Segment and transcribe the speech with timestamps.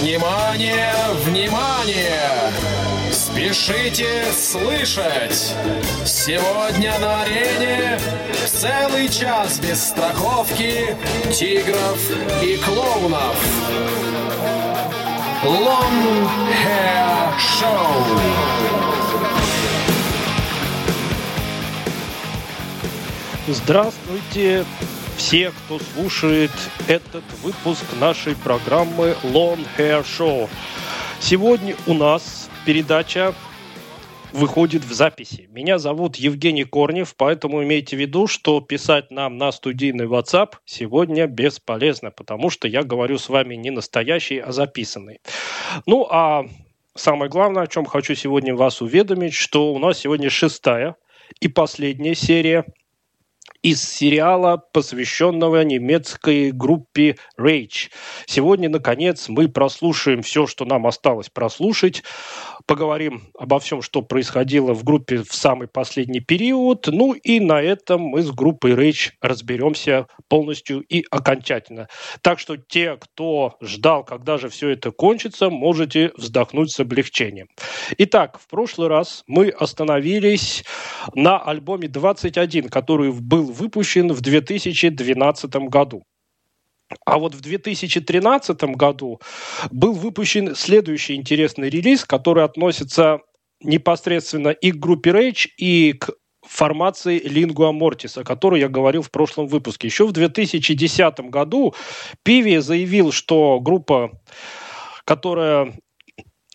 [0.00, 0.92] Внимание,
[1.24, 2.52] внимание!
[3.10, 5.54] Спешите слышать!
[6.04, 7.98] Сегодня на арене
[8.46, 10.94] целый час без страховки
[11.32, 11.98] тигров
[12.42, 13.36] и клоунов.
[15.42, 16.28] Long
[16.62, 18.46] Hair Show.
[23.48, 24.66] Здравствуйте,
[25.16, 26.50] все, кто слушает
[26.88, 30.48] этот выпуск нашей программы Long Hair Show.
[31.20, 33.34] Сегодня у нас передача
[34.32, 35.48] выходит в записи.
[35.50, 41.26] Меня зовут Евгений Корнев, поэтому имейте в виду, что писать нам на студийный WhatsApp сегодня
[41.26, 45.20] бесполезно, потому что я говорю с вами не настоящий, а записанный.
[45.86, 46.44] Ну, а
[46.94, 50.96] самое главное, о чем хочу сегодня вас уведомить, что у нас сегодня шестая
[51.40, 52.66] и последняя серия
[53.66, 57.90] из сериала, посвященного немецкой группе Rage.
[58.24, 62.04] Сегодня, наконец, мы прослушаем все, что нам осталось прослушать
[62.66, 66.88] поговорим обо всем, что происходило в группе в самый последний период.
[66.88, 71.88] Ну и на этом мы с группой Rage разберемся полностью и окончательно.
[72.22, 77.48] Так что те, кто ждал, когда же все это кончится, можете вздохнуть с облегчением.
[77.98, 80.64] Итак, в прошлый раз мы остановились
[81.14, 86.02] на альбоме 21, который был выпущен в 2012 году.
[87.04, 89.20] А вот в 2013 году
[89.70, 93.20] был выпущен следующий интересный релиз, который относится
[93.60, 96.10] непосредственно и к группе Rage, и к
[96.46, 99.88] формации Lingua Mortis, о которой я говорил в прошлом выпуске.
[99.88, 101.74] Еще в 2010 году
[102.22, 104.12] Пиви заявил, что группа
[105.06, 105.72] которая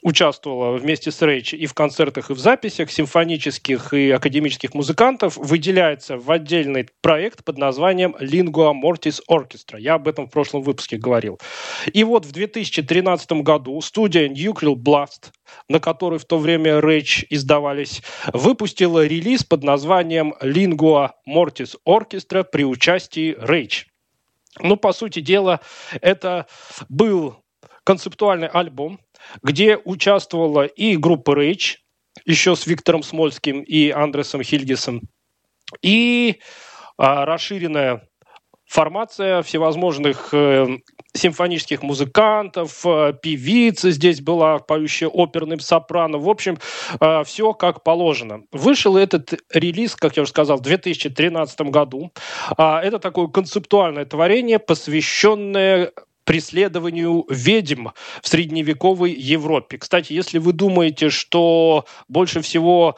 [0.02, 6.17] участвовала вместе с Рейч и в концертах, и в записях симфонических и академических музыкантов, выделяется
[6.17, 9.79] в отдельный проект под названием Lingua Mortis Orchestra.
[9.79, 11.39] Я об этом в прошлом выпуске говорил.
[11.94, 15.31] И вот в 2013 году студия Nuclear Blast,
[15.69, 18.02] на которой в то время Рейч издавались,
[18.33, 23.88] выпустила релиз под названием Lingua Mortis Orchestra при участии Рейч.
[24.59, 25.61] Ну, по сути дела,
[26.01, 26.47] это
[26.90, 27.38] был
[27.84, 29.00] концептуальный альбом,
[29.44, 31.78] где участвовала и группа Rage,
[32.26, 35.02] еще с Виктором Смольским и Андресом Хильгисом,
[35.82, 36.40] и
[36.98, 38.08] а, расширенная
[38.72, 40.66] формация всевозможных э,
[41.14, 46.18] симфонических музыкантов, э, певица здесь была, поющая оперным сопрано.
[46.18, 46.58] В общем,
[47.00, 48.44] э, все как положено.
[48.52, 52.12] Вышел этот релиз, как я уже сказал, в 2013 году.
[52.58, 55.92] Э, это такое концептуальное творение, посвященное
[56.31, 57.90] преследованию ведьм
[58.22, 59.78] в средневековой Европе.
[59.78, 62.96] Кстати, если вы думаете, что больше всего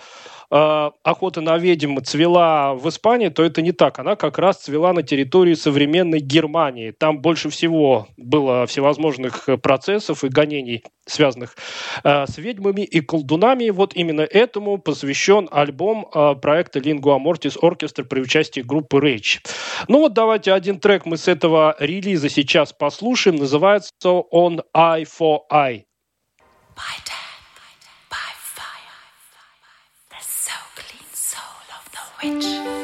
[0.53, 3.97] охота на ведьм цвела в Испании, то это не так.
[3.97, 6.91] Она как раз цвела на территории современной Германии.
[6.91, 11.55] Там больше всего было всевозможных процессов и гонений, связанных
[12.03, 13.71] э, с ведьмами и колдунами.
[13.71, 19.39] Вот именно этому посвящен альбом э, проекта Lingua Mortis Orchestra при участии группы Rage.
[19.87, 23.37] Ну вот давайте один трек мы с этого релиза сейчас послушаем.
[23.37, 25.85] Называется он Eye for Eye.
[26.75, 27.32] By
[32.23, 32.82] witch.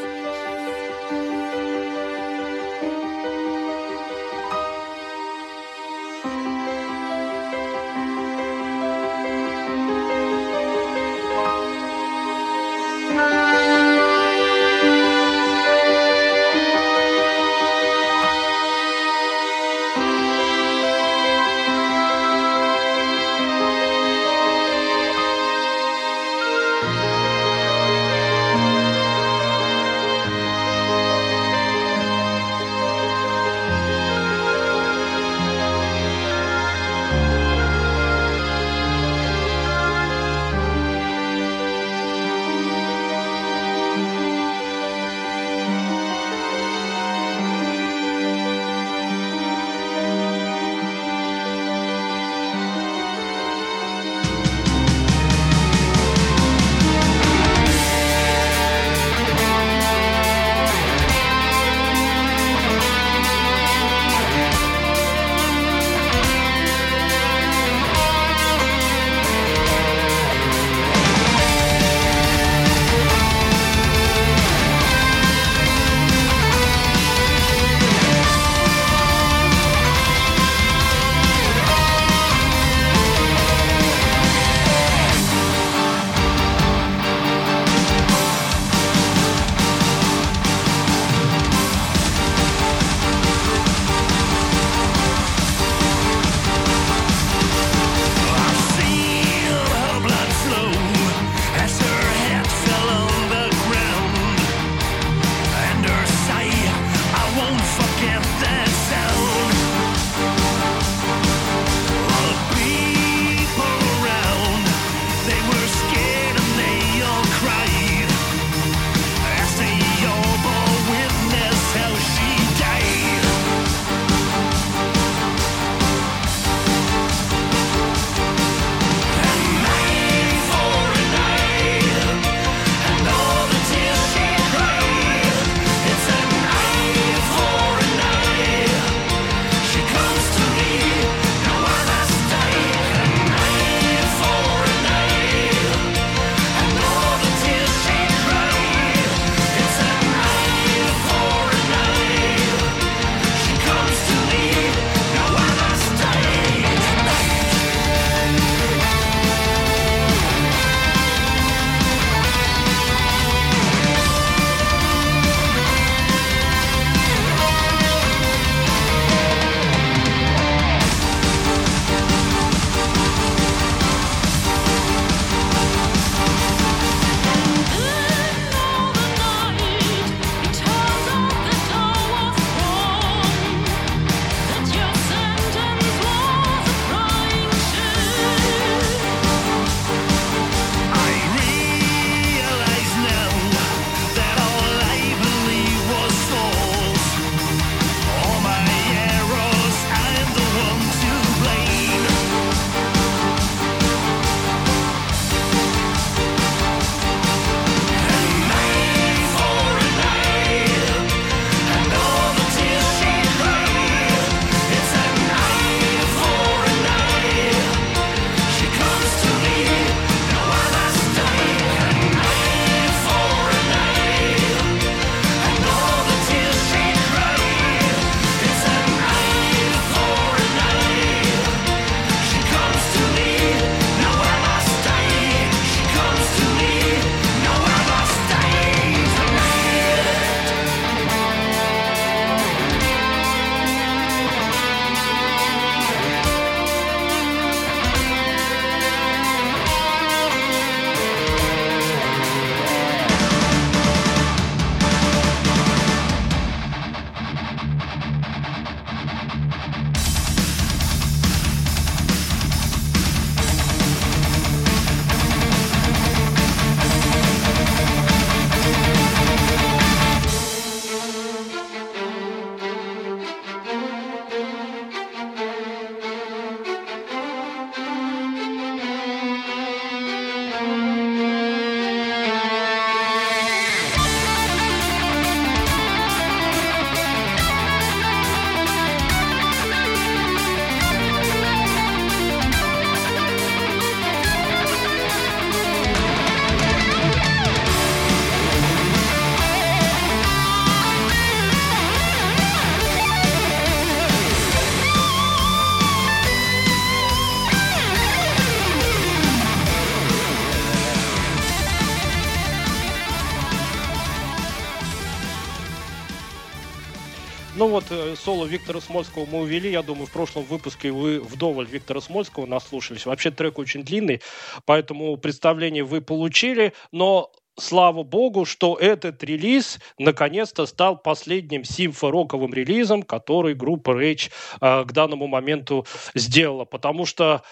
[317.79, 319.71] Вот, э, соло Виктора Смольского мы увели.
[319.71, 323.05] Я думаю, в прошлом выпуске вы вдоволь Виктора Смольского наслушались.
[323.05, 324.21] Вообще трек очень длинный,
[324.65, 326.73] поэтому представление вы получили.
[326.91, 334.83] Но слава богу, что этот релиз наконец-то стал последним симфороковым релизом, который группа Rage э,
[334.83, 336.65] к данному моменту сделала.
[336.65, 337.43] Потому что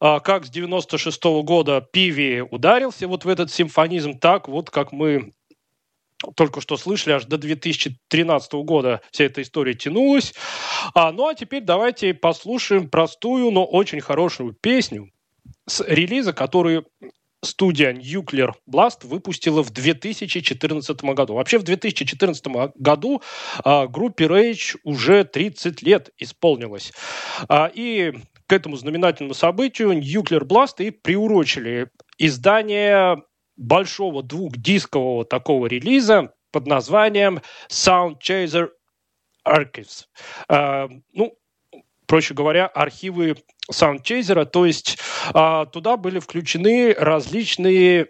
[0.00, 4.92] э, как с 96 -го года Пиви ударился вот в этот симфонизм, так вот как
[4.92, 5.32] мы
[6.36, 10.34] только что слышали, аж до 2013 года вся эта история тянулась.
[10.94, 15.10] А, ну а теперь давайте послушаем простую, но очень хорошую песню
[15.66, 16.84] с релиза, который
[17.44, 21.34] студия Nuclear Blast выпустила в 2014 году.
[21.34, 23.22] Вообще в 2014 году
[23.64, 26.92] а, группе Rage уже 30 лет исполнилось.
[27.48, 28.12] А, и
[28.46, 33.22] к этому знаменательному событию Nuclear Blast и приурочили издание
[33.56, 37.40] большого двухдискового такого релиза под названием
[37.70, 38.70] Sound Chaser
[39.46, 40.06] Archives.
[40.48, 41.36] А, ну,
[42.06, 43.36] проще говоря, архивы
[43.70, 44.98] Soundchaser, то есть
[45.32, 48.08] а, туда были включены различные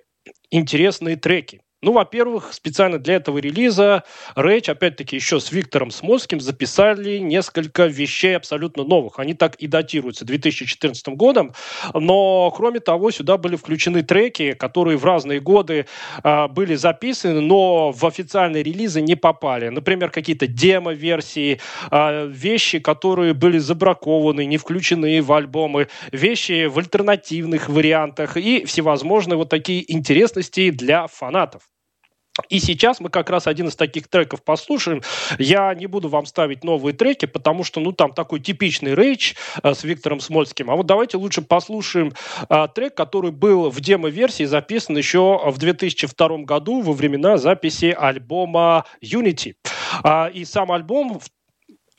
[0.50, 1.61] интересные треки.
[1.84, 4.04] Ну, во-первых, специально для этого релиза
[4.36, 9.18] Rage, опять-таки, еще с Виктором Смольским записали несколько вещей абсолютно новых.
[9.18, 11.54] Они так и датируются 2014 годом.
[11.92, 15.86] Но, кроме того, сюда были включены треки, которые в разные годы
[16.22, 19.68] э, были записаны, но в официальные релизы не попали.
[19.68, 21.58] Например, какие-то демо-версии,
[21.90, 29.36] э, вещи, которые были забракованы, не включены в альбомы, вещи в альтернативных вариантах и всевозможные
[29.36, 31.71] вот такие интересности для фанатов.
[32.48, 35.02] И сейчас мы как раз один из таких треков послушаем.
[35.38, 39.74] Я не буду вам ставить новые треки, потому что, ну, там такой типичный рейдж э,
[39.74, 40.70] с Виктором Смольским.
[40.70, 42.14] А вот давайте лучше послушаем
[42.48, 48.86] э, трек, который был в демо-версии записан еще в 2002 году во времена записи альбома
[49.02, 49.54] Unity.
[50.02, 51.20] А, и сам альбом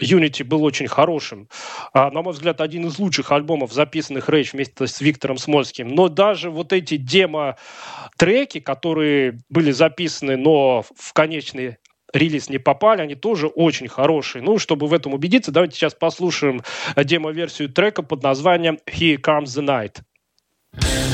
[0.04, 1.48] Unity был очень хорошим.
[1.94, 5.88] А, на мой взгляд, один из лучших альбомов, записанных Rage вместе с Виктором Смольским.
[5.90, 11.78] Но даже вот эти демо-треки, которые были записаны, но в конечный
[12.14, 14.44] релиз не попали, они тоже очень хорошие.
[14.44, 16.62] Ну, чтобы в этом убедиться, давайте сейчас послушаем
[16.96, 21.13] демо-версию трека под названием «Here Comes the Night».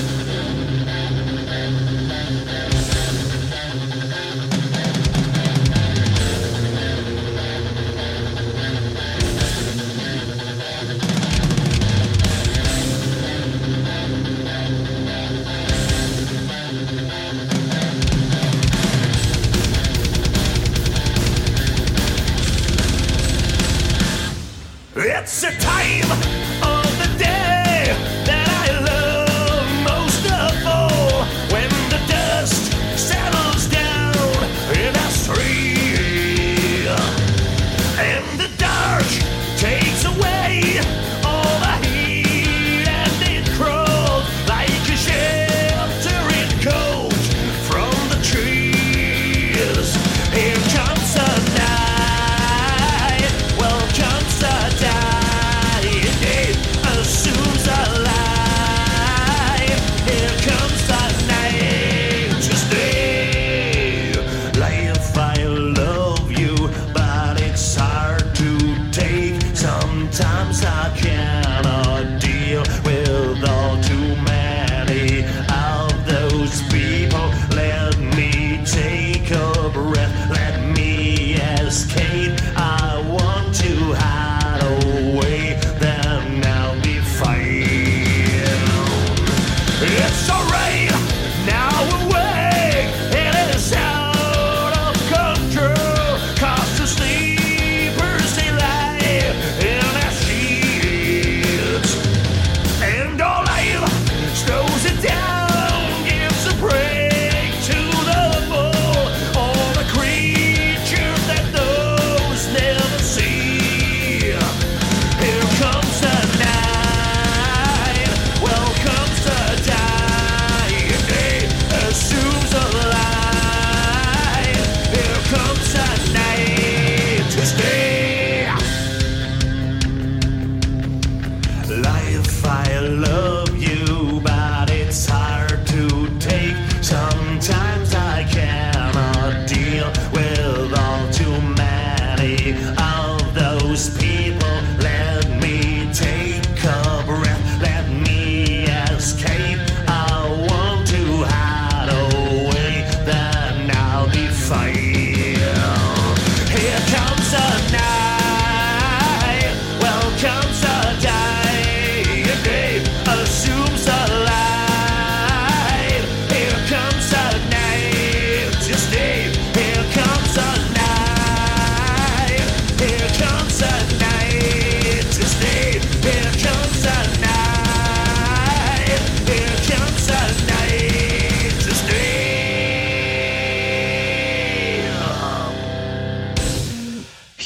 [70.20, 70.89] times I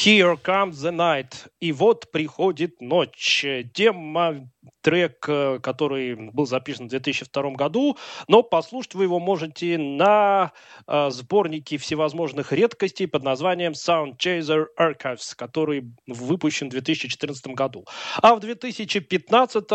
[0.06, 1.48] Here Comes the Night.
[1.62, 3.46] И вот приходит ночь.
[3.74, 4.50] Демо
[4.82, 10.52] трек, э, который был записан в 2002 году, но послушать вы его можете на
[10.88, 17.86] э, сборнике всевозможных редкостей под названием Sound Chaser Archives, который выпущен в 2014 году.
[18.22, 19.66] А в 2015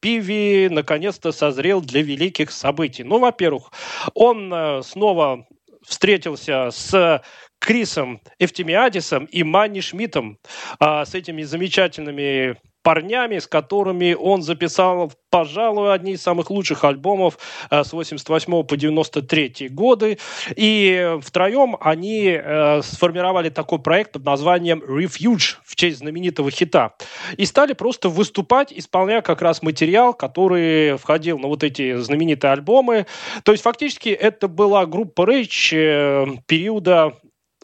[0.00, 3.02] Пиви наконец-то созрел для великих событий.
[3.02, 3.72] Ну, во-первых,
[4.12, 5.46] он э, снова
[5.86, 7.22] встретился с
[7.64, 10.38] Крисом Эфтемиадисом и Манни Шмидтом,
[10.78, 17.38] а, с этими замечательными парнями, с которыми он записал, пожалуй, одни из самых лучших альбомов
[17.70, 20.18] э, с 88 по 93 годы.
[20.54, 26.94] И втроем они э, сформировали такой проект под названием Refuge в честь знаменитого хита.
[27.38, 33.06] И стали просто выступать, исполняя как раз материал, который входил на вот эти знаменитые альбомы.
[33.44, 37.14] То есть фактически это была группа Rage э, периода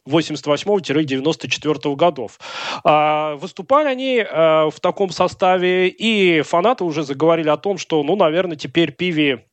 [0.08, 2.38] 88-94 годов.
[2.84, 8.16] А, выступали они а, в таком составе, и фанаты уже заговорили о том, что, ну,
[8.16, 9.44] наверное, теперь Пиви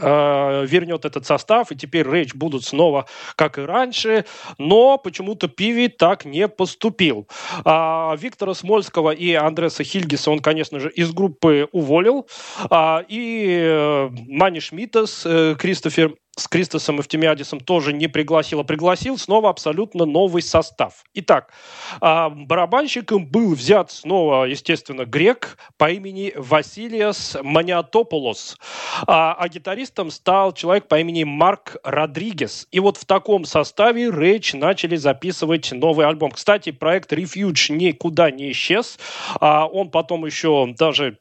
[0.00, 4.24] а, вернет этот состав, и теперь Рейдж будут снова, как и раньше,
[4.58, 7.28] но почему-то Пиви так не поступил.
[7.64, 12.26] А, Виктора Смольского и Андреса Хильгиса он, конечно же, из группы уволил,
[12.70, 19.18] а, и э, Мани Шмидтас, э, Кристофер с Кристосом Эфтемиадисом тоже не пригласил, а пригласил
[19.18, 21.04] снова абсолютно новый состав.
[21.14, 21.52] Итак,
[22.00, 28.58] а, барабанщиком был взят снова, естественно, грек по имени Василиас Маниатополос,
[29.06, 32.66] а, а гитаристом стал человек по имени Марк Родригес.
[32.72, 36.32] И вот в таком составе Рэйч начали записывать новый альбом.
[36.32, 38.98] Кстати, проект Refuge никуда не исчез.
[39.40, 41.18] А он потом еще даже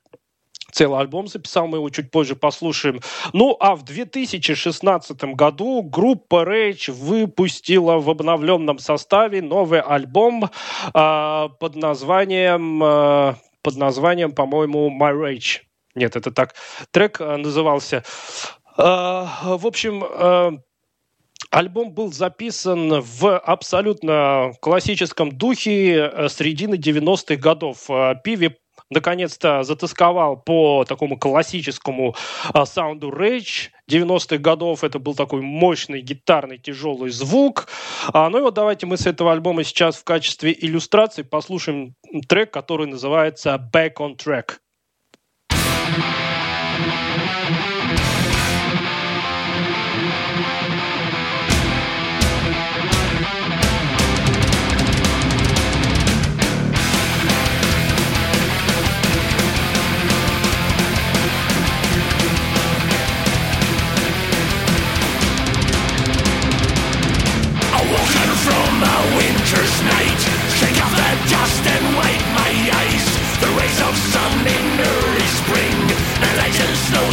[0.73, 2.99] целый альбом записал, мы его чуть позже послушаем.
[3.31, 10.49] Ну, а в 2016 году группа Rage выпустила в обновленном составе новый альбом э,
[11.59, 15.61] под названием, э, под названием, по-моему, My Rage.
[15.95, 16.55] Нет, это так
[16.91, 18.03] трек э, назывался.
[18.77, 20.51] Э, в общем, э,
[21.51, 27.87] Альбом был записан в абсолютно классическом духе э, средины 90-х годов.
[28.23, 28.57] Пиви
[28.93, 32.15] наконец-то затасковал по такому классическому
[32.53, 34.83] а, саунду Rage 90-х годов.
[34.83, 37.67] Это был такой мощный гитарный тяжелый звук.
[38.13, 41.95] А, ну и вот давайте мы с этого альбома сейчас в качестве иллюстрации послушаем
[42.27, 44.57] трек, который называется «Back on Track».
[45.93, 46.22] dust and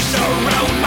[0.01, 0.80] surround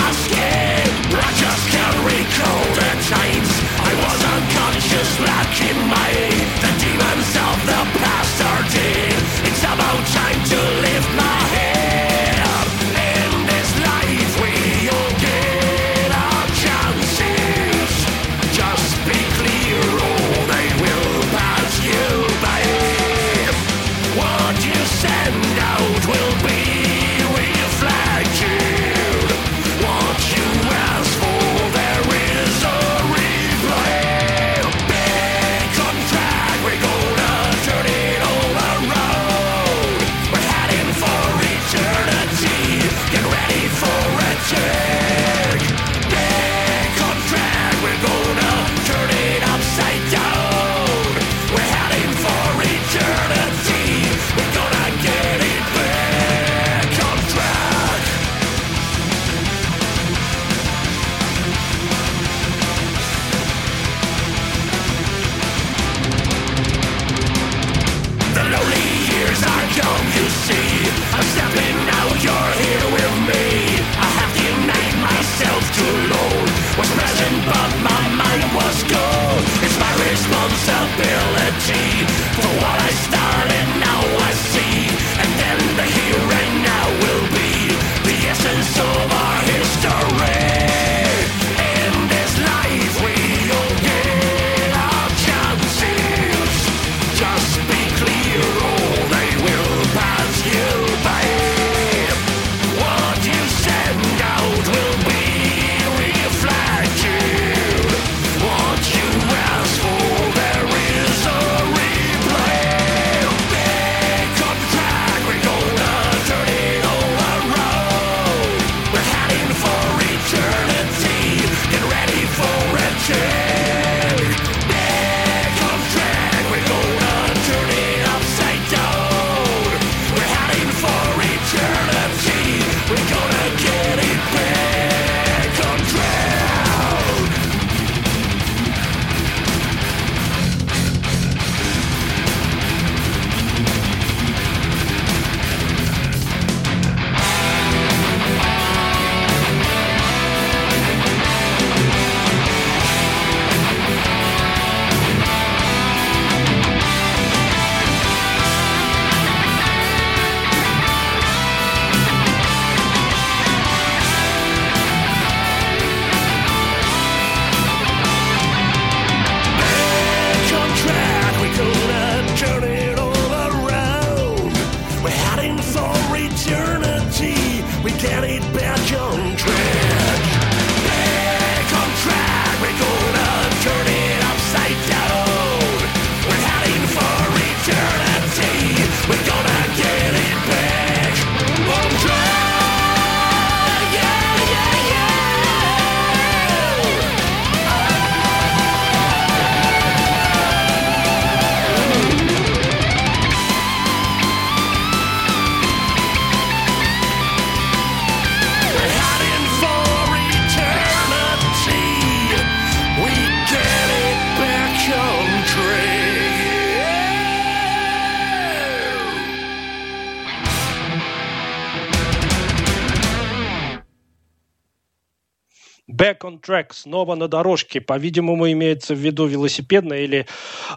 [226.03, 227.79] Back on track, снова на дорожке.
[227.79, 230.25] По-видимому, имеется в виду велосипедная или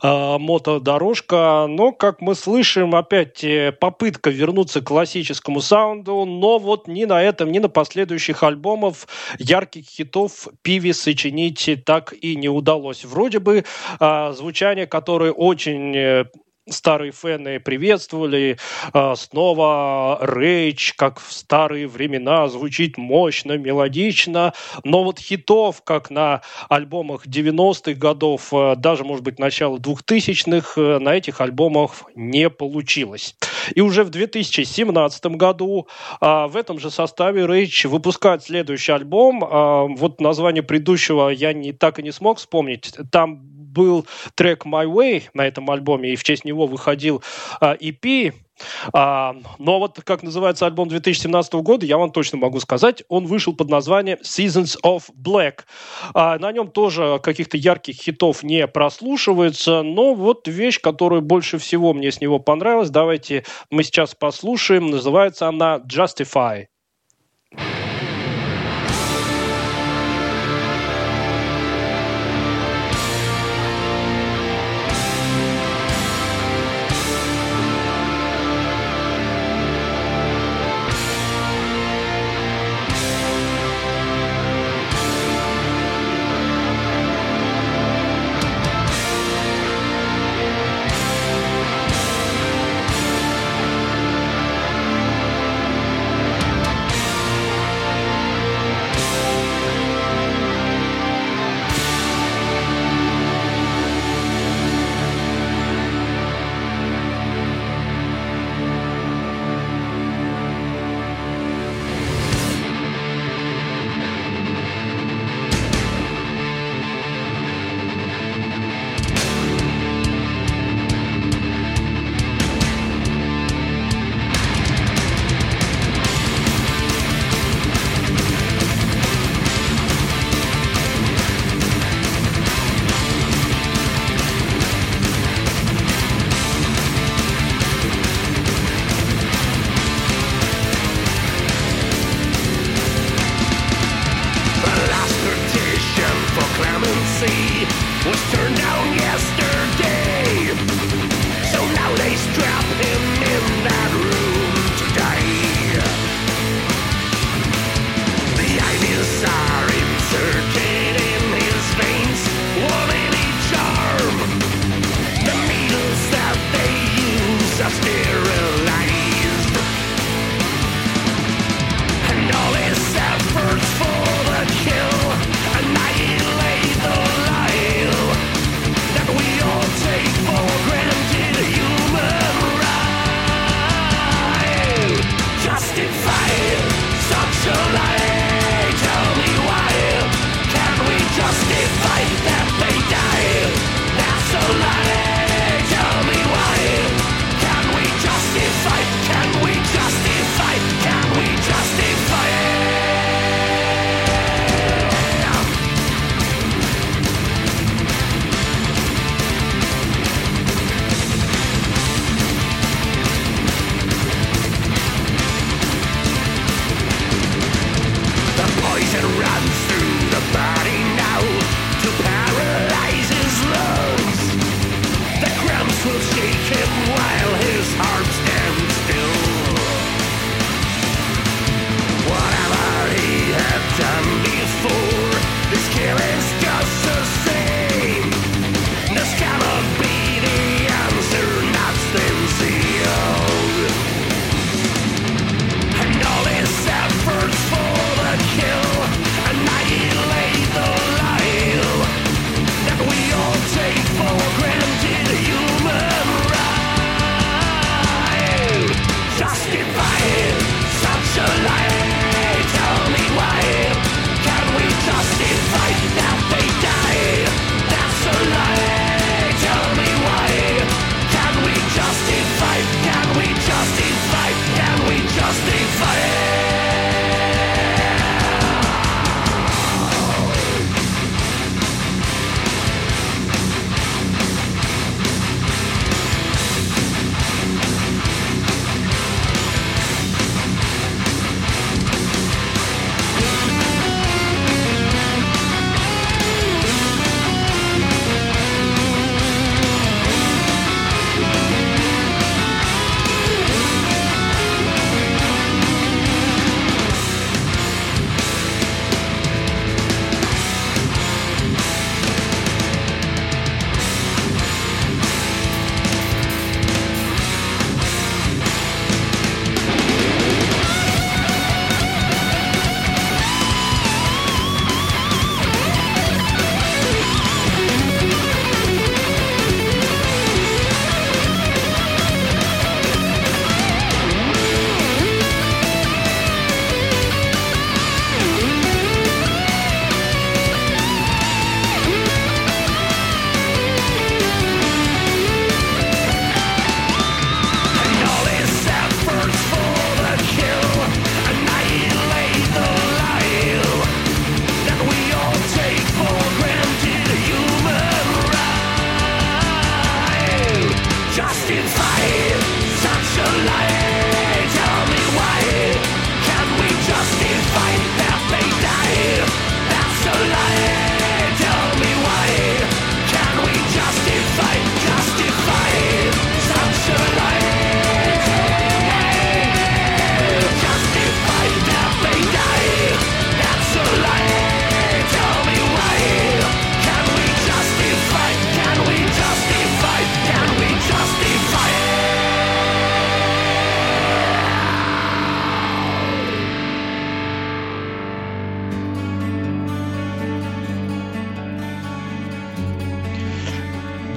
[0.00, 1.66] э, мотодорожка.
[1.68, 6.24] Но, как мы слышим, опять э, попытка вернуться к классическому саунду.
[6.26, 8.94] Но вот ни на этом, ни на последующих альбомах
[9.40, 13.04] ярких хитов Пиви сочинить так и не удалось.
[13.04, 13.64] Вроде бы
[13.98, 16.24] э, звучание, которое очень э,
[16.68, 18.59] старые фэны приветствовали.
[18.92, 24.52] А, снова Рейч, как в старые времена, звучит мощно, мелодично.
[24.85, 30.98] Но вот хитов, как на альбомах 90-х годов, а, даже, может быть, начала 2000-х, э,
[30.98, 33.37] на этих альбомах не получилось.
[33.74, 35.88] И уже в 2017 году
[36.20, 39.96] а, в этом же составе Рейч выпускает следующий альбом.
[39.96, 42.92] Вот название предыдущего я не, так и не смог вспомнить.
[43.11, 47.22] Там был трек My Way на этом альбоме, и в честь него выходил
[47.60, 48.32] а, EP.
[48.92, 53.04] А, но вот как называется альбом 2017 года, я вам точно могу сказать.
[53.08, 55.60] Он вышел под названием Seasons of Black.
[56.14, 61.92] А, на нем тоже каких-то ярких хитов не прослушивается, но вот вещь, которая больше всего
[61.92, 64.90] мне с него понравилась, давайте мы сейчас послушаем.
[64.90, 66.66] Называется она Justify.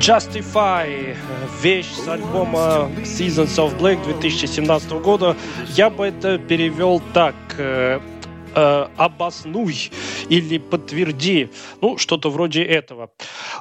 [0.09, 1.15] Justify,
[1.61, 5.37] вещь с альбома Seasons of Black 2017 года.
[5.75, 7.35] Я бы это перевел так.
[8.55, 9.91] Э, обоснуй
[10.29, 11.49] или подтверди.
[11.81, 13.11] Ну, что-то вроде этого.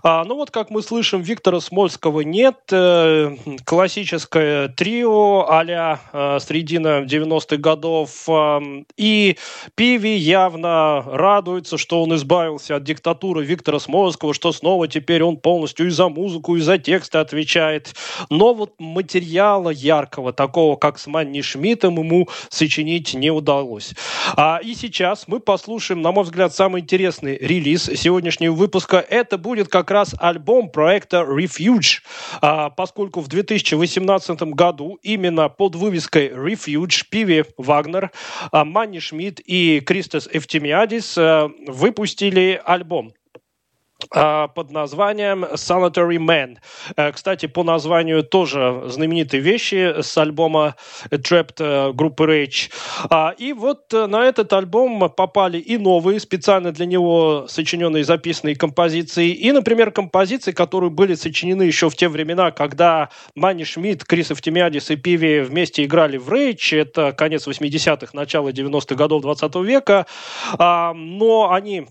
[0.02, 2.56] А, ну вот, как мы слышим, Виктора Смольского нет.
[2.70, 8.28] Э, классическое трио а-ля э, средина 90-х годов.
[8.28, 8.60] Э,
[8.96, 9.36] и
[9.74, 15.86] Пиви явно радуется, что он избавился от диктатуры Виктора Смольского, что снова теперь он полностью
[15.86, 17.94] и за музыку, и за тексты отвечает.
[18.30, 23.94] Но вот материала яркого, такого, как с Манни Шмидтом, ему сочинить не удалось.
[24.34, 28.98] А, и сейчас мы послушаем, на мой взгляд, самый интересный релиз сегодняшнего выпуска.
[28.98, 32.00] Это будет как раз альбом проекта Refuge,
[32.40, 38.10] а, поскольку в 2018 году именно под вывеской Refuge Пиви Вагнер,
[38.52, 43.12] а, Манни Шмидт и Кристос Эфтемиадис а, выпустили альбом.
[44.14, 46.58] А, под названием Sanitary Man.
[46.96, 50.76] Э, кстати, по названию тоже знаменитые вещи с альбома
[51.10, 52.70] Trapped э, группы Rage.
[53.10, 58.54] А, и вот э, на этот альбом попали и новые, специально для него сочиненные записанные
[58.54, 64.30] композиции, и, например, композиции, которые были сочинены еще в те времена, когда Манни Шмидт, Крис
[64.30, 66.80] Эфтемиадис и Пиви вместе играли в Rage.
[66.80, 70.06] Это конец 80-х, начало 90-х годов 20 века.
[70.56, 71.88] А, но они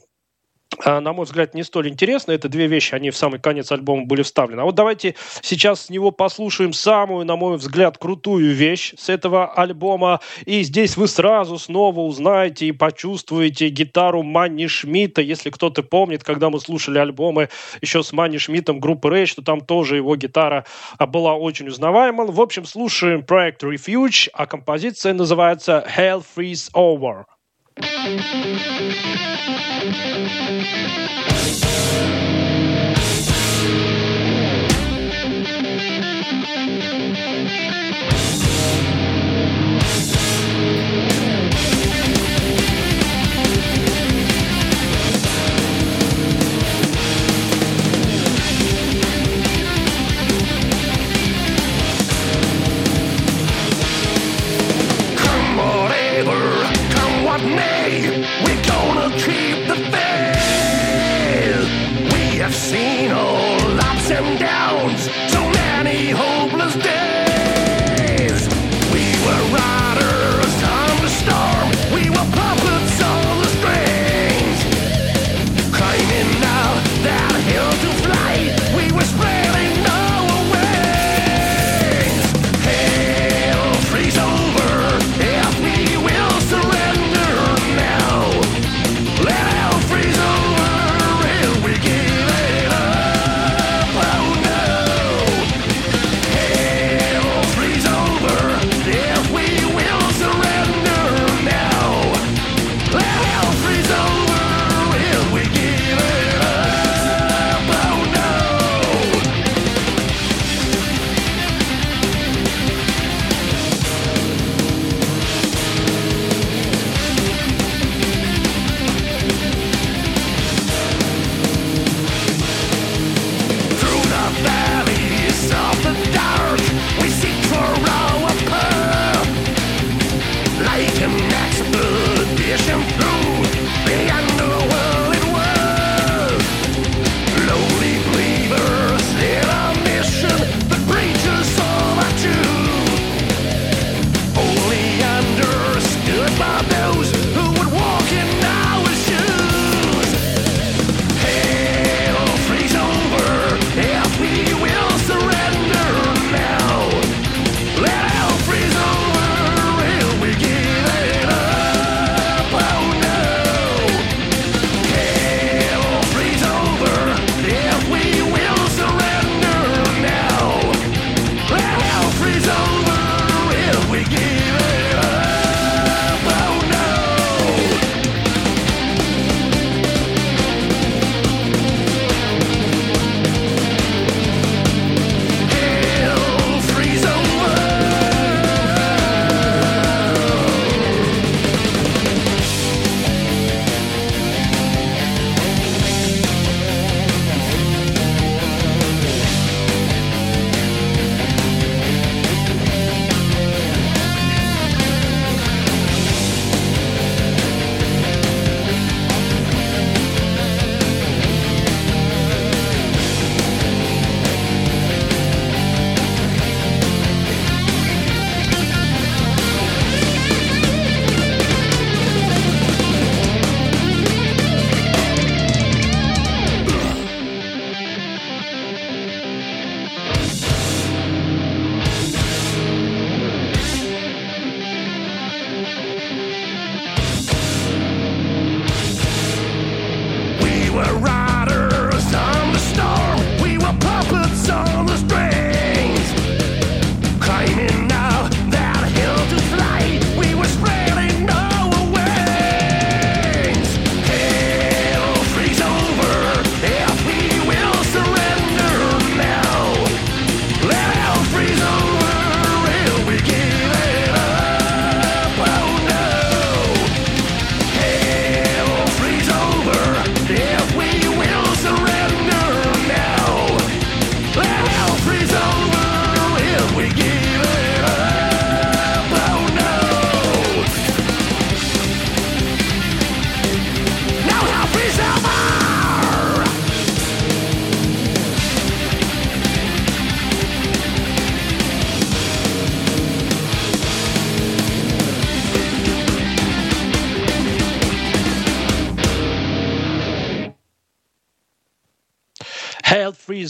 [0.86, 2.32] на мой взгляд, не столь интересно.
[2.32, 4.62] Это две вещи, они в самый конец альбома были вставлены.
[4.62, 9.51] А вот давайте сейчас с него послушаем самую, на мой взгляд, крутую вещь с этого
[9.53, 10.19] альбома.
[10.45, 15.21] И здесь вы сразу снова узнаете и почувствуете гитару Манни Шмидта.
[15.21, 17.49] Если кто-то помнит, когда мы слушали альбомы
[17.82, 20.65] еще с Манни Шмидтом группы Rage, то там тоже его гитара
[20.97, 22.25] а, была очень узнаваема.
[22.25, 27.23] В общем, слушаем проект Refuge, а композиция называется Hell Freeze Over.
[28.09, 28.21] Thank
[31.61, 31.66] you.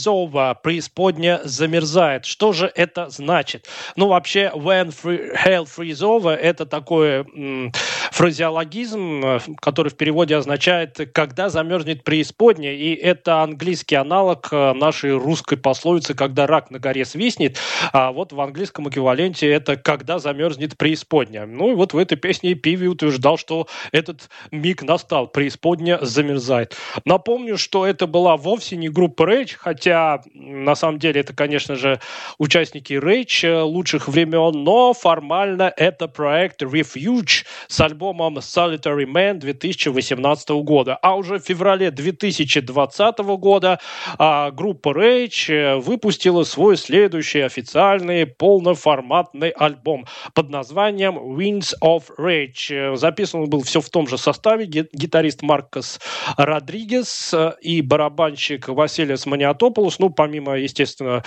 [0.08, 2.26] Over, преисподня замерзает.
[2.26, 3.68] Что же это значит?
[3.96, 7.72] Ну, вообще, when free, hell freeze over, это такой м,
[8.18, 15.16] фразеологизм, э, который в переводе означает «когда замерзнет преисподня», и это английский аналог э, нашей
[15.16, 17.60] русской пословицы «когда рак на горе свистнет»,
[17.94, 21.46] а вот в английском эквиваленте это «когда замерзнет преисподня».
[21.46, 26.76] Ну и вот в этой песне Пиви утверждал, что этот миг настал, преисподня замерзает.
[27.06, 32.00] Напомню, что это была вовсе не группа Rage, хотя на самом деле это, конечно же,
[32.40, 40.50] участники Rage э, лучших времен, но формально это проект Refuge с альбомом Solitary Man 2018
[40.50, 40.96] года.
[41.02, 43.80] А уже в феврале 2020 года
[44.18, 52.94] а, группа Rage э, выпустила свой следующий официальный полноформатный альбом под названием Winds of Rage.
[52.94, 54.66] Э, Записан был все в том же составе.
[54.66, 56.00] Ги- Гитарист Маркос
[56.38, 61.24] Родригес э, и барабанщик Василис Маниатополус, ну, помимо, естественно,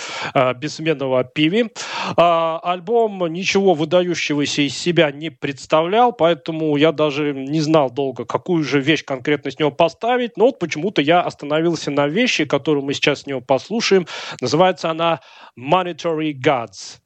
[0.56, 1.70] бессменного Пиви.
[2.16, 8.64] А, Альбом ничего выдающегося из себя не представлял, поэтому я даже не знал долго, какую
[8.64, 12.94] же вещь конкретно с него поставить, но вот почему-то я остановился на вещи, которую мы
[12.94, 14.06] сейчас с него послушаем.
[14.40, 15.20] Называется она
[15.58, 17.00] Monetary Gods.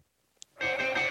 [0.61, 1.04] Woman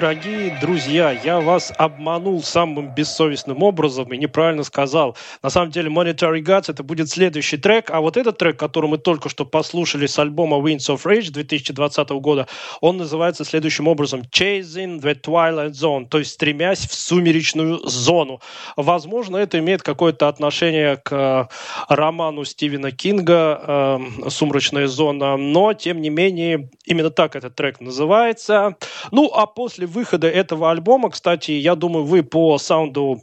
[0.00, 0.39] Troguinho.
[0.80, 5.14] Друзья, я вас обманул самым бессовестным образом и неправильно сказал.
[5.42, 8.96] На самом деле Monetary Gods это будет следующий трек, а вот этот трек, который мы
[8.96, 12.46] только что послушали с альбома Winds of Rage 2020 года,
[12.80, 18.40] он называется следующим образом Chasing the Twilight Zone, то есть стремясь в сумеречную зону.
[18.76, 26.00] Возможно, это имеет какое-то отношение к э, роману Стивена Кинга э, «Сумрачная зона», но, тем
[26.00, 28.76] не менее, именно так этот трек называется.
[29.10, 33.22] Ну, а после выхода этого альбома, кстати, я думаю, вы по саунду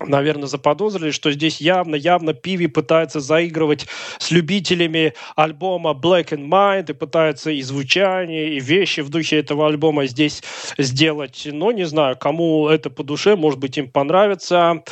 [0.00, 3.86] наверное, заподозрили, что здесь явно-явно Пиви пытается заигрывать
[4.18, 9.66] с любителями альбома Black and Mind и пытается и звучание, и вещи в духе этого
[9.66, 10.42] альбома здесь
[10.78, 11.46] сделать.
[11.50, 14.82] Но не знаю, кому это по душе, может быть, им понравится.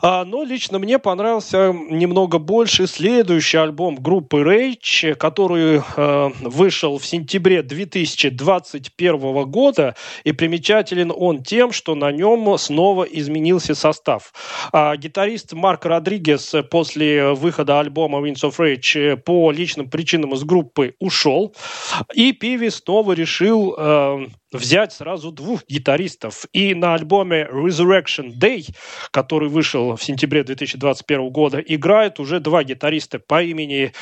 [0.00, 7.06] А, но лично мне понравился немного больше следующий альбом группы Rage, который э, вышел в
[7.06, 14.32] сентябре 2021 года, и примечателен он тем, что на нем снова изменился состав.
[14.72, 20.94] А, гитарист Марк Родригес после выхода альбома Winds of Rage по личным причинам из группы
[20.98, 21.54] ушел,
[22.14, 26.46] и Пиви снова решил э, взять сразу двух гитаристов.
[26.52, 28.66] И на альбоме Resurrection Day,
[29.10, 33.92] который вышел в сентябре 2021 года, играют уже два гитариста по имени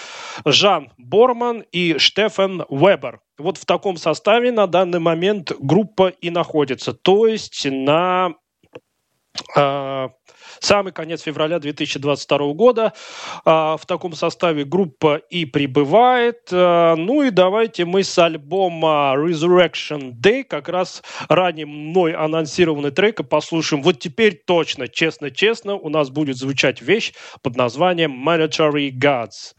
[0.45, 3.20] Жан Борман и Штефан Вебер.
[3.38, 6.93] Вот в таком составе на данный момент группа и находится.
[6.93, 8.34] То есть на
[9.57, 10.09] э,
[10.64, 12.92] самый конец февраля 2022 года.
[13.44, 16.48] А, в таком составе группа и прибывает.
[16.52, 23.20] А, ну и давайте мы с альбома Resurrection Day как раз ранее мной анонсированный трек
[23.20, 23.82] и послушаем.
[23.82, 29.54] Вот теперь точно, честно-честно, у нас будет звучать вещь под названием Monetary Gods.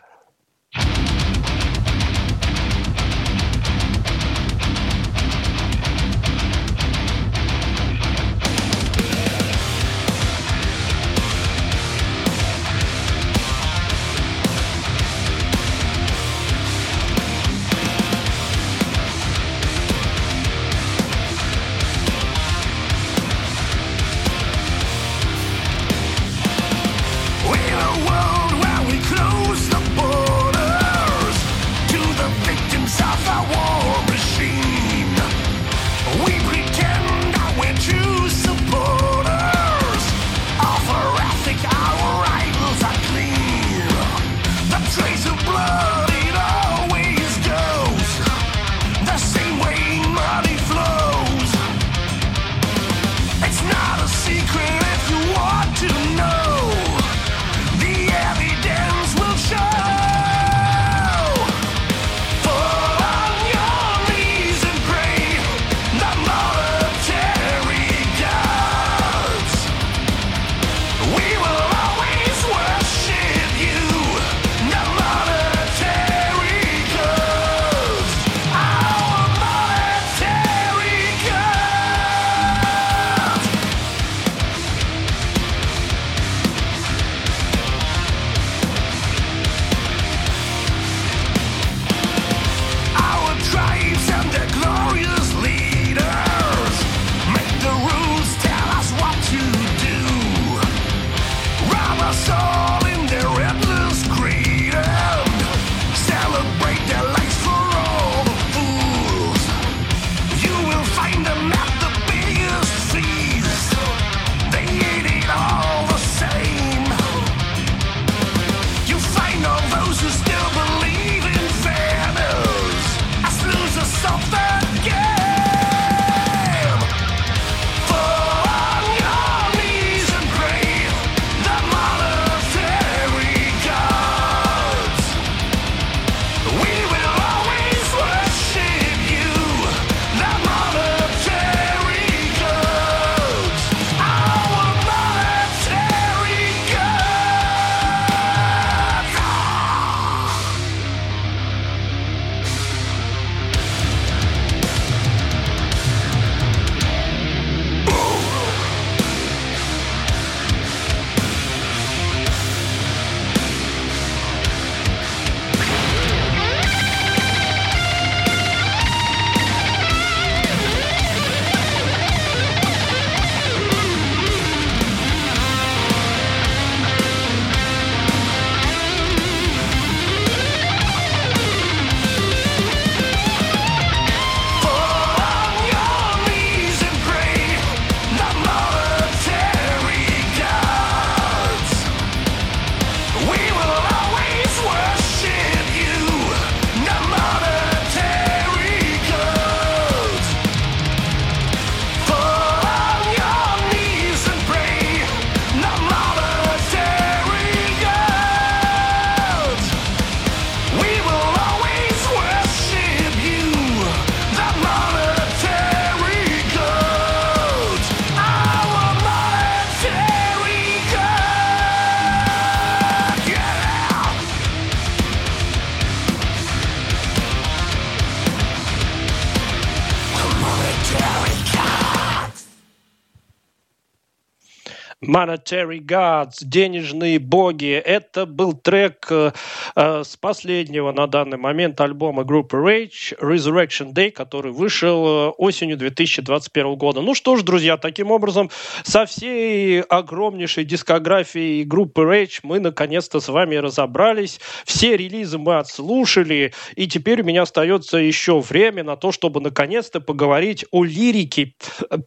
[235.14, 237.80] Monetary Gods, денежные боги.
[237.86, 239.32] Это был трек э,
[239.76, 245.78] э, с последнего на данный момент альбома группы Rage Resurrection Day, который вышел э, осенью
[245.78, 247.02] 2021 года.
[247.02, 248.50] Ну что ж, друзья, таким образом,
[248.84, 254.40] со всей огромнейшей дискографией группы Rage мы наконец-то с вами разобрались.
[254.66, 260.02] Все релизы мы отслушали, и теперь у меня остается еще время на то, чтобы наконец-то
[260.02, 261.54] поговорить о лирике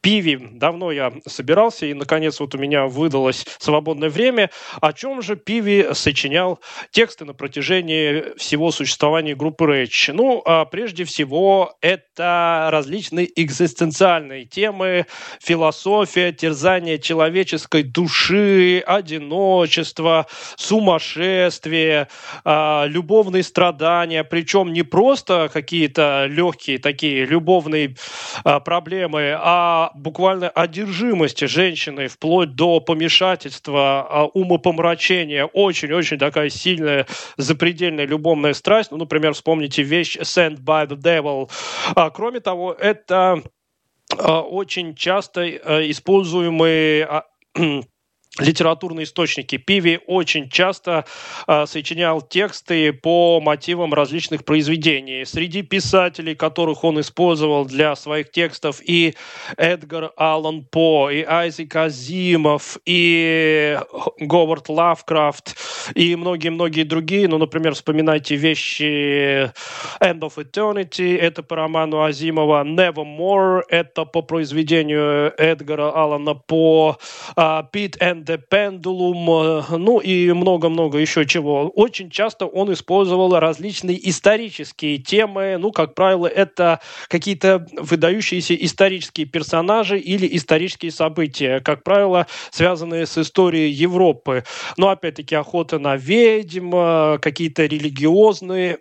[0.03, 0.41] Пиви.
[0.55, 5.89] Давно я собирался, и наконец вот у меня выдалось свободное время, о чем же Пиви
[5.93, 6.59] сочинял
[6.91, 10.11] тексты на протяжении всего существования группы Рэч.
[10.13, 15.07] Ну, а прежде всего, это различные экзистенциальные темы,
[15.41, 20.27] философия, терзание человеческой души, одиночество,
[20.57, 22.09] сумасшествие,
[22.45, 27.97] а, любовные страдания, причем не просто какие-то легкие такие любовные
[28.45, 37.07] а, проблемы, а буквально одержимость женщины вплоть до помешательства, а, умопомрачения, очень-очень такая сильная
[37.37, 38.91] запредельная любовная страсть.
[38.91, 41.51] Ну, например, вспомните вещь «Sent by the Devil».
[41.95, 43.43] А, кроме того, это
[44.17, 45.49] а, очень часто
[45.91, 47.07] используемый
[48.39, 49.57] литературные источники.
[49.57, 51.05] Пиви очень часто
[51.47, 55.25] э, сочинял тексты по мотивам различных произведений.
[55.25, 59.15] Среди писателей, которых он использовал для своих текстов, и
[59.57, 63.79] Эдгар Аллан По, и Айзек Азимов, и
[64.19, 65.57] Говард Лавкрафт,
[65.95, 67.29] и многие-многие другие.
[67.29, 69.51] Ну, например, вспоминайте вещи
[70.01, 76.99] End of Eternity, это по роману Азимова, Nevermore, это по произведению Эдгара Аллана По,
[77.37, 81.69] uh, Pete and Pendulum, э, ну и много-много еще чего.
[81.69, 89.99] Очень часто он использовал различные исторические темы, ну, как правило, это какие-то выдающиеся исторические персонажи
[89.99, 94.45] или исторические события, как правило, связанные с историей Европы.
[94.77, 98.79] Но, опять-таки, охота на ведьм, э, какие-то религиозные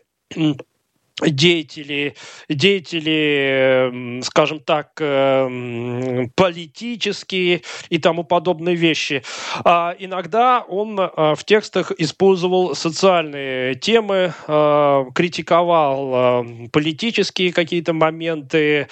[1.21, 2.15] деятели,
[2.49, 9.23] деятели, скажем так, эм, политические и тому подобные вещи.
[9.63, 18.87] А иногда он а, в текстах использовал социальные темы, а, критиковал а, политические какие-то моменты.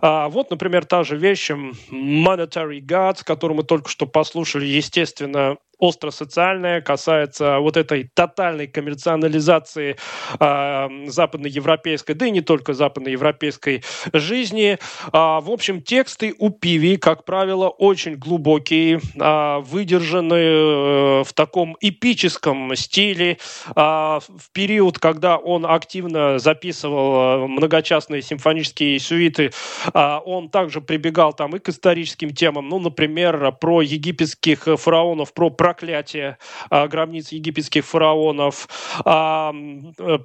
[0.00, 7.58] Вот, например, та же вещь Monetary Gods, которую мы только что послушали, естественно, остросоциальная, касается
[7.58, 9.96] вот этой тотальной коммерциализации
[10.40, 14.78] э, западноевропейской, да и не только западноевропейской жизни.
[15.12, 21.76] А, в общем, тексты у Пиви, как правило, очень глубокие, а, выдержаны э, в таком
[21.80, 23.38] эпическом стиле.
[23.74, 29.50] А, в период, когда он активно записывал э, многочастные симфонические сюиты,
[29.92, 35.50] а, он также прибегал там и к историческим темам, ну, например, про египетских фараонов, про
[35.66, 36.38] проклятие
[36.70, 38.68] а, гробниц египетских фараонов,
[39.04, 39.52] а,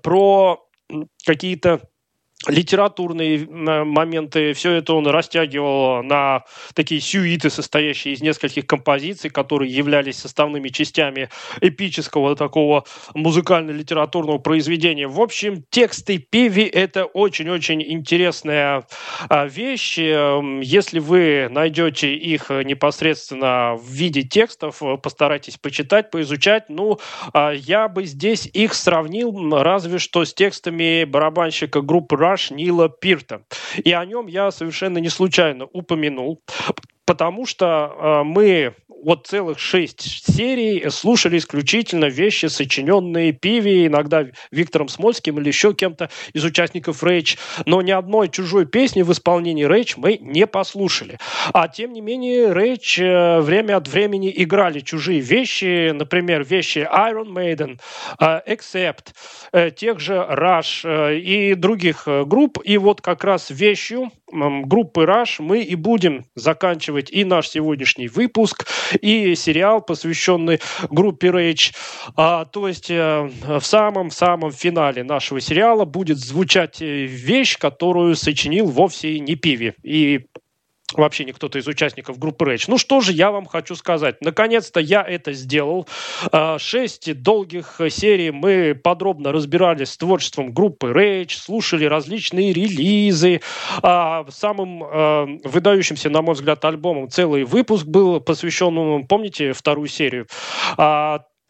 [0.04, 0.64] про
[1.26, 1.82] какие-то
[2.48, 10.18] литературные моменты, все это он растягивал на такие сюиты, состоящие из нескольких композиций, которые являлись
[10.18, 11.30] составными частями
[11.62, 15.08] эпического такого музыкально-литературного произведения.
[15.08, 18.88] В общем, тексты Певи– это очень-очень интересная
[19.30, 20.00] а, вещь.
[20.00, 26.70] Эм, если вы найдете их непосредственно в виде текстов, постарайтесь почитать, поизучать.
[26.70, 27.00] Ну,
[27.34, 29.32] а, я бы здесь их сравнил
[29.62, 33.44] разве что с текстами барабанщика группы Rush Нила Пирта.
[33.78, 36.42] И о нем я совершенно не случайно упомянул,
[37.12, 40.02] потому что э, мы вот целых шесть
[40.34, 47.38] серий слушали исключительно вещи, сочиненные Пиви, иногда Виктором Смольским или еще кем-то из участников Рэйч,
[47.66, 51.18] но ни одной чужой песни в исполнении Рэйч мы не послушали.
[51.52, 57.34] А тем не менее Рэйч э, время от времени играли чужие вещи, например, вещи Iron
[57.34, 57.78] Maiden,
[58.22, 59.08] э, Accept,
[59.52, 62.60] э, тех же Rush и других групп.
[62.64, 68.68] И вот как раз вещью группы Rush мы и будем заканчивать и наш сегодняшний выпуск
[69.02, 70.60] и сериал, посвященный
[70.90, 71.74] группе Rage.
[72.16, 78.68] А, то есть э, в самом-самом финале нашего сериала будет звучать э, вещь, которую сочинил
[78.68, 79.74] вовсе не Пиви.
[79.84, 80.26] И
[80.94, 82.68] вообще не кто-то из участников группы Рэйч.
[82.68, 84.22] Ну что же я вам хочу сказать.
[84.22, 85.88] Наконец-то я это сделал.
[86.32, 93.42] А, шесть долгих серий мы подробно разбирались с творчеством группы Рэйч, слушали различные релизы.
[93.82, 100.28] А, самым а, выдающимся, на мой взгляд, альбомом целый выпуск был посвящен, помните, вторую серию?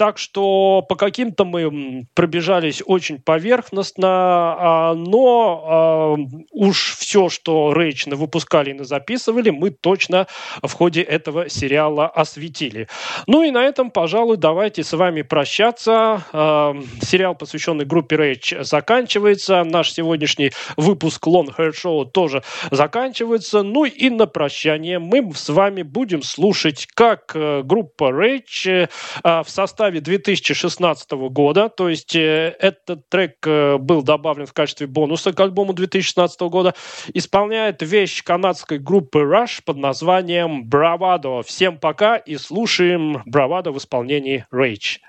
[0.01, 6.17] Так что по каким-то мы пробежались очень поверхностно, а, но а,
[6.49, 10.25] уж все, что Рейч выпускали и записывали, мы точно
[10.63, 12.87] в ходе этого сериала осветили.
[13.27, 16.25] Ну и на этом, пожалуй, давайте с вами прощаться.
[16.33, 19.63] А, Сериал, посвященный группе Rage, заканчивается.
[19.63, 22.41] Наш сегодняшний выпуск Long Hair Show тоже
[22.71, 23.61] заканчивается.
[23.61, 28.89] Ну и на прощание мы с вами будем слушать, как э, группа Rage
[29.23, 34.87] э, в составе 2016 года, то есть э, этот трек э, был добавлен в качестве
[34.87, 36.73] бонуса к альбому 2016 года,
[37.13, 41.43] исполняет вещь канадской группы Rush под названием Bravado.
[41.43, 44.99] Всем пока и слушаем Bravado в исполнении Rage.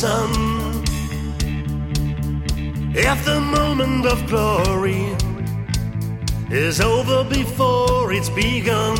[0.00, 0.32] Sun.
[2.94, 5.04] If the moment of glory
[6.50, 8.96] is over before it's begun,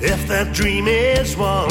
[0.00, 1.68] if that dream is won,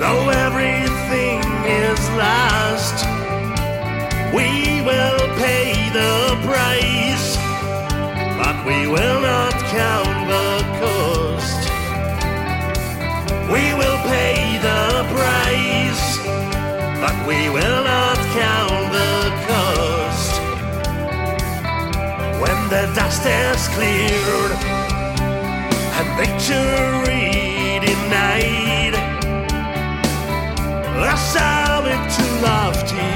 [0.00, 1.40] though everything
[1.86, 2.98] is lost,
[4.34, 4.48] we
[4.88, 6.14] will pay the
[6.48, 7.36] price
[8.42, 9.49] but we will not
[22.94, 24.52] dust is cleared
[25.96, 28.94] and victory denied,
[30.96, 33.10] a summit too lofty,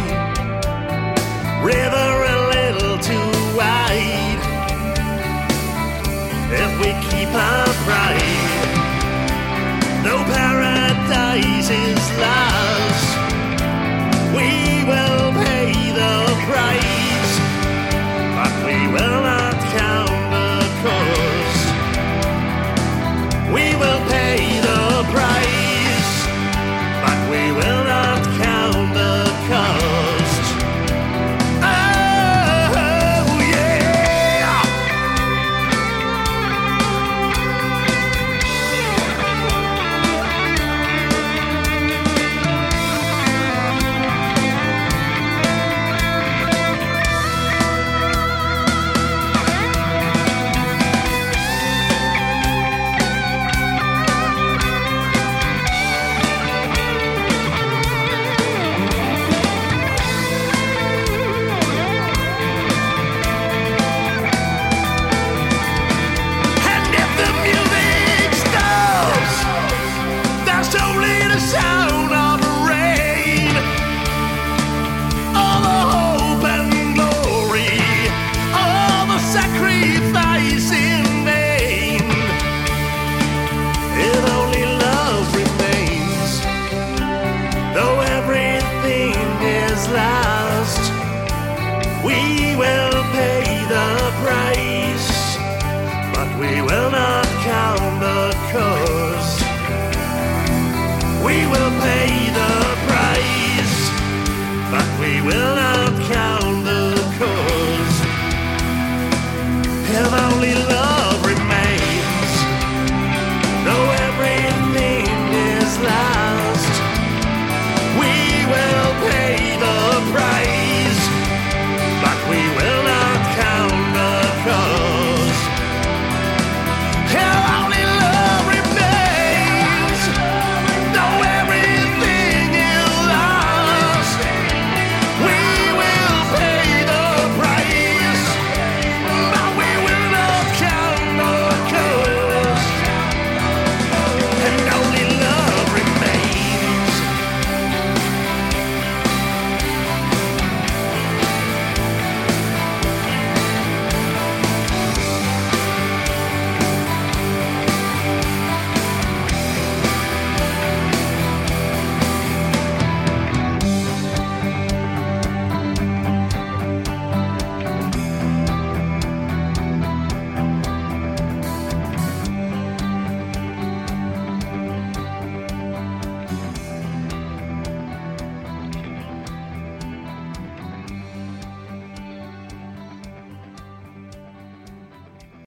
[1.64, 4.42] river a little too wide
[6.52, 8.54] if we keep our pride.
[10.04, 13.10] No paradise is lost.
[14.36, 16.14] We will pay the
[16.48, 17.32] price,
[18.36, 19.43] but we will not